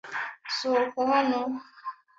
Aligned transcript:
Sohoka 0.55 1.01
hano! 1.11 1.39